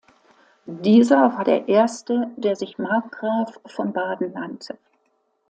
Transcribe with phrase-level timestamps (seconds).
[0.65, 4.79] Dieser war der Erste, der sich "Markgraf von Baden" nannte.